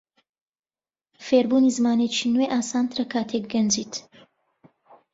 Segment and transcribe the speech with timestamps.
[1.25, 3.93] فێربوونی زمانێکی نوێ ئاسانترە کاتێک گەنجیت.